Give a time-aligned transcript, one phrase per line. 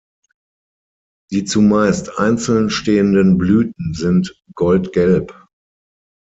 [1.31, 5.37] Die zumeist einzeln stehenden Blüten sind goldgelb.